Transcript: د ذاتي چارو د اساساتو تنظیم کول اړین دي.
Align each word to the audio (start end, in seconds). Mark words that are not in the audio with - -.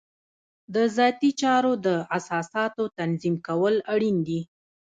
د 0.73 0.75
ذاتي 0.97 1.31
چارو 1.41 1.73
د 1.85 1.87
اساساتو 2.17 2.83
تنظیم 2.97 3.35
کول 3.47 3.75
اړین 3.93 4.17
دي. 4.27 4.39